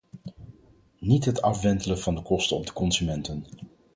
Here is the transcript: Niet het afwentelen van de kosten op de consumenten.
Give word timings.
Niet 0.99 1.25
het 1.25 1.41
afwentelen 1.41 1.99
van 1.99 2.15
de 2.15 2.21
kosten 2.21 2.57
op 2.57 2.65
de 2.65 2.73
consumenten. 2.73 3.45